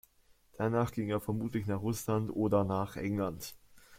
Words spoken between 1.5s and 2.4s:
nach Russland